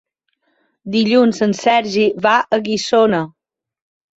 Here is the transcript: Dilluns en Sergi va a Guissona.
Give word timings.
Dilluns 0.95 1.43
en 1.47 1.53
Sergi 1.59 2.07
va 2.27 2.33
a 2.41 2.59
Guissona. 2.69 3.21